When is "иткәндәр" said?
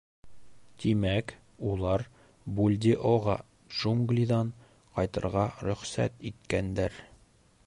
6.33-7.03